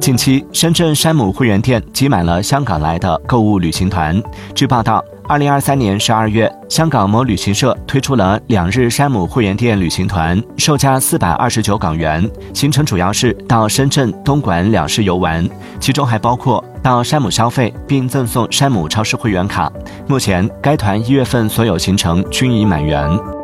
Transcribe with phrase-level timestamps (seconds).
[0.00, 4.20] 近期深圳山姆会员店挤满了香港来的购物旅行团。
[4.54, 15.46] 据报道二零二三年十二月香港某旅行社推出了两日山姆会员店旅行团售价四百二十九港元行程主要是到深圳东莞两市游玩。
[15.78, 19.70] 其中还包括到山姆消费并赠送山姆超市会员卡。
[20.08, 23.39] 目前该团一月份所有行程均已满员。